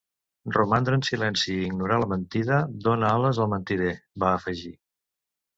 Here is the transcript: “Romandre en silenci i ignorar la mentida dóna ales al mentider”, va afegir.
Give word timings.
“Romandre 0.53 0.97
en 0.99 1.03
silenci 1.09 1.51
i 1.57 1.67
ignorar 1.67 1.99
la 2.03 2.09
mentida 2.15 2.59
dóna 2.87 3.13
ales 3.21 3.43
al 3.45 3.53
mentider”, 3.55 3.95
va 4.25 4.33
afegir. 4.39 4.77